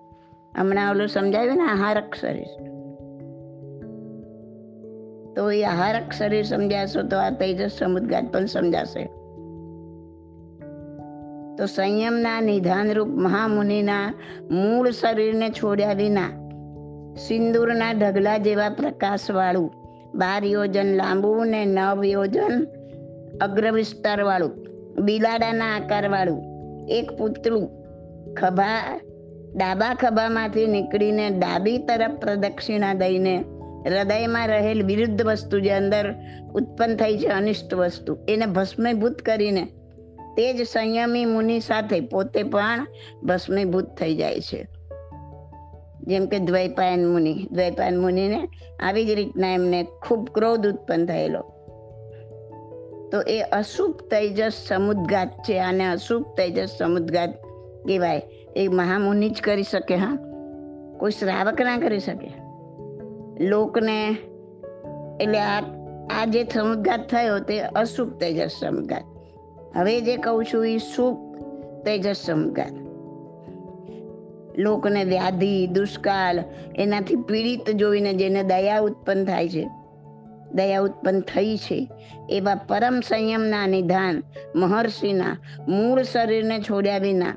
[0.58, 2.68] હમણાં ઓલું સમજાવ્યું ને આહારક શરીર
[5.36, 9.10] તો એ આહારક શરીર સમજાશો તો આ તેજસ સમુદ્ગાત પણ સમજાશે.
[11.58, 14.14] તો સંયમના નિધાનરૂપ મહામુનિના
[14.50, 16.28] મૂળ શરીરને છોડ્યા વિના
[17.16, 19.72] સિંદૂરના ઢગલા જેવા પ્રકાશવાળું
[20.14, 22.66] બાર યોજન લાંબુ ને નવ યોજન
[23.40, 24.66] અગ્ર વિસ્તારવાળું
[24.98, 26.44] બિલાડાના આકારવાળું,
[26.88, 27.77] એક પૂતળું
[28.36, 29.00] ખભા,
[29.56, 33.44] ડાબા ખભામાંથી નીકળીને ડાબી તરફ પ્રદક્ષિણા દઈને
[33.86, 36.14] હૃદયમાં રહેલ વિરુદ્ધ વસ્તુ જે અંદર
[36.54, 39.64] ઉત્પન્ન થઈ છે, અનિષ્ટ વસ્તુ, એને ભસ્મીભૂત કરીને
[40.36, 42.86] તે જ સંયમી મુનિ સાથે પોતે પણ
[43.24, 44.68] ભસ્મીભૂત થઈ જાય છે.
[46.02, 48.48] જેમ કે દ્વૈપાયન મુનિ, દ્વૈપાયન મુનિને
[48.82, 51.40] આવી જ રીતના એમને ખૂબ ક્રોધ ઉત્પન્ન થયેલો.
[53.12, 57.47] તો એ અશુભ તેજસ સમુદ્ઘાત છે અને અશુભ તેજસ સમુદ્ગાત
[57.88, 58.22] કહેવાય.
[58.56, 60.16] એ મહામુનિ જ કરી શકે, હા.
[60.98, 62.30] કોઈ શ્રાવક ના કરી શકે.
[63.44, 64.16] લોકને,
[65.20, 65.60] એટલે આ
[66.10, 69.04] આ જે સમુદઘાત થયો તે અશુભ તેજસ સમુદઘાત
[69.76, 71.36] હવે જે કહું છું એ શુભ
[71.84, 72.72] તેજસ સમુદઘાત
[74.58, 76.44] લોકને વ્યાધિ, દુષ્કાળ,
[76.76, 79.70] એનાથી પીડિત જોઈને જેને દયા ઉત્પન્ન થાય છે,
[80.54, 81.88] દયા ઉત્પન્ન થઈ છે,
[82.30, 84.22] એવા પરમ સંયમના નિધાન,
[84.56, 85.36] મહર્ષિના
[85.68, 87.34] મૂળ શરીરને છોડ્યા વિના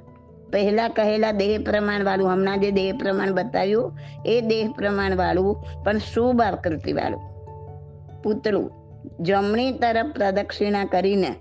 [0.54, 5.98] પહેલા કહેલા દેહ પ્રમાણ વાળું હમણાં જે દેહ પ્રમાણ બતાવ્યું, એ દેહ પ્રમાણ વાળું પણ
[5.98, 7.22] શુભ આકૃતિ વાળું
[8.22, 8.72] પૂતળું.
[9.20, 11.36] જમણી તરફ પ્રદક્ષિણા કરીને,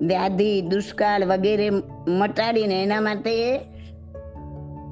[0.00, 1.70] વ્યાધિ, દુષ્કાળ વગેરે
[2.08, 3.60] મટાડીને એના માટે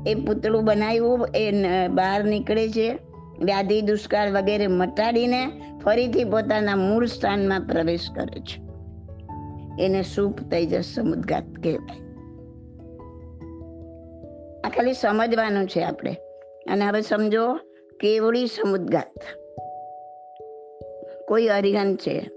[0.06, 1.50] એ પૂતળું બનાવ્યું, એ
[1.88, 2.98] બહાર નીકળે છે.
[3.38, 5.50] વ્યાધિ, દુષ્કાળ વગેરે મટાડીને
[5.84, 8.62] ફરીથી પોતાના મૂળ સ્થાનમાં પ્રવેશ કરે છે.
[9.84, 12.11] એને શુભ તેજસ સમુદ્ગાત કહેવાય.
[14.64, 16.16] આ ખાલી સમજવાનું છે આપણે.
[16.66, 17.54] અને હવે સમજો,
[18.00, 19.14] કેવડી સમુદ્ગાત
[21.28, 22.30] કોઈ અરિહંત છે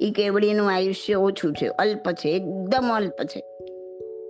[0.00, 3.40] એ કેવડીનું આયુષ્ય ઓછું છે, અલ્પ છે, એકદમ અલ્પ છે.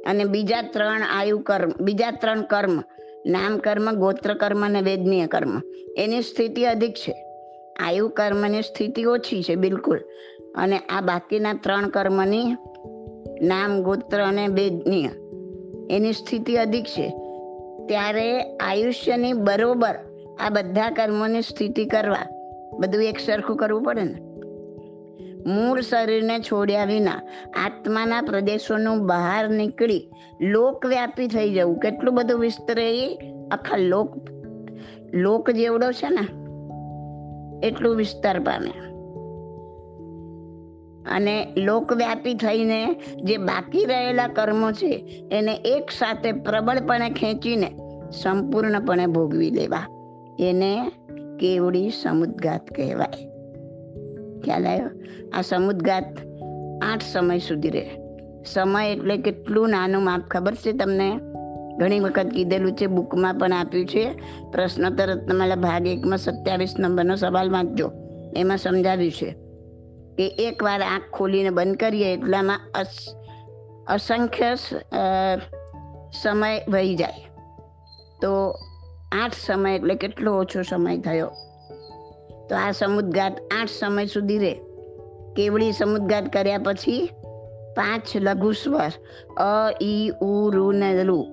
[0.07, 2.81] અને બીજા ત્રણ આયુ કર્મ, બીજા ત્રણ કર્મ,
[3.27, 5.62] નામ કર્મ, ગોત્ર કર્મ અને વેદનીય કર્મ,
[5.96, 7.27] એની સ્થિતિ અધિક છે.
[7.81, 9.99] આયુ કર્મની સ્થિતિ ઓછી છે, બિલકુલ.
[10.55, 12.44] અને આ બાકીના ત્રણ કર્મની
[13.40, 15.09] નામ, ગોત્ર અને વેદનીય,
[15.90, 17.25] એની સ્થિતિ અધિક છે.
[17.88, 19.94] ત્યારે આયુષ્યની બરોબર
[20.40, 22.25] આ બધા કર્મોની સ્થિતિ કરવા
[22.79, 24.20] બધું એક સરખું કરવું પડે ને.
[25.46, 27.20] મૂળ શરીરને છોડ્યા વિના
[27.64, 30.09] આત્માના પ્રદેશોનું બહાર નીકળી
[30.41, 31.78] લોકવ્યાપી થઈ જવું.
[31.78, 33.16] કેટલું બધું વિસ્તરે એ
[33.51, 34.16] આખા લોક
[35.14, 36.24] લોક જેવડો છે ને,
[37.66, 38.95] એટલું વિસ્તાર પામે.
[41.11, 42.94] અને લોકવ્યાપી થઈને
[43.24, 47.70] જે બાકી રહેલા કર્મો છે, એને એક સાથે પ્રબળપણે ખેંચીને
[48.22, 49.86] સંપૂર્ણપણે ભોગવી લેવા.
[50.38, 50.92] એને
[51.40, 53.28] કેવડી સમુદ્ગાત કહેવાય.
[54.40, 54.90] ખ્યાલ આવ્યો?
[55.32, 56.04] આ સમુદ્ગાત
[56.82, 57.90] આઠ સમય સુધી રહે.
[58.44, 60.20] સમય એટલે કેટલું નાનું માપ.
[60.30, 61.20] ખબર છે તમને?
[61.78, 64.12] ઘણી વખત કીધેલું છે, બુકમાં પણ આપ્યું છે,
[64.52, 67.92] પ્રશ્નોત્તર રત્નમાલા ભાગ એકમાં સત્યાવીસ નંબરનો સવાલ વાંચજો.
[68.36, 69.45] એમાં સમજાવ્યું છે.
[70.16, 72.60] કે એકવાર આંખ ખોલીને બંધ કરીએ, એટલામાં
[73.86, 74.54] અસંખ્ય
[76.22, 77.30] સમય વહી જાય.
[78.22, 78.58] તો
[79.12, 81.32] આઠ સમય એટલે કેટલો ઓછો સમય થયો?
[82.48, 84.54] તો આ સમુદ્ગાત આઠ સમય સુધી રહે.
[85.36, 87.10] કેવડી સમુદ્ગાત કર્યા પછી?
[87.76, 88.90] પાંચ લઘુ સ્વર
[89.36, 91.26] અ, ઈ, ઉ, રૂ ને લુ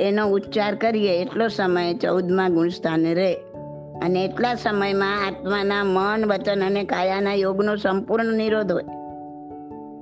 [0.00, 3.36] એનો ઉચ્ચાર કરીએ, એટલો સમય ચૌદમાં ગુણસ્થાને રહે.
[4.04, 8.82] અને એટલા સમયમાં આત્માના મન, વચન અને કાયાના યોગનો સંપૂર્ણ નિરોધ હોય.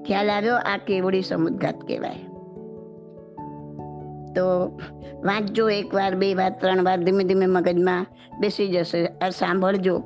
[0.03, 0.57] ખ્યાલ આવ્યો?
[0.57, 2.17] આ કેવડી સમુદઘાત કહેવાય.
[4.35, 4.67] તો
[5.25, 8.07] વાંચજો એક વાર બે વાર, ત્રણ વાર, ધીમે ધીમે મગજમાં
[8.41, 9.05] બેસી જશે.
[9.31, 9.99] સાંભળજો.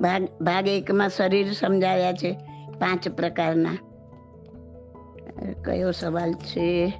[0.00, 2.32] ભાગ ભાગ એકમાં શરીર સમજાવ્યા છે
[2.78, 3.78] પાંચ પ્રકારના.
[5.64, 6.94] કયો સવાલ છે?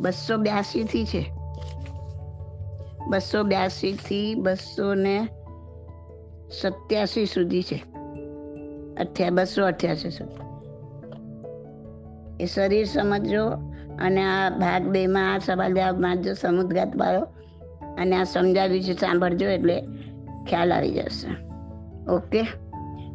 [0.00, 1.41] બસો બ્યાસી થી છે.
[3.08, 5.28] બસો બ્યાસી થી બસો ને
[6.60, 7.84] સત્યાસી સુધી છે.
[9.00, 10.42] અઠ્યા, બસો અઠ્યાસી સુધી.
[12.42, 13.46] એ શરીર સમજો
[14.00, 17.20] અને આ ભાગ બે માં આ સવાલ જવાબ વાંચજો સમુદ્ગાત વાળો.
[17.94, 19.82] અને આ સમજાવ્યું છે, સાંભળજો એટલે
[20.48, 21.46] ખ્યાલ આવી જશે.
[22.10, 22.42] Okay?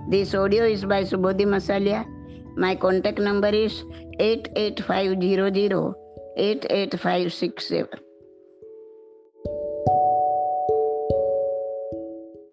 [0.10, 2.06] This audio is by Subodhi Masaliya
[2.58, 3.72] my contact number is
[4.20, 5.96] eight eight five zero zero
[6.38, 8.07] eight eight five six seven